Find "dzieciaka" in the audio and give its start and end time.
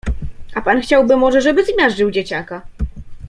2.11-2.61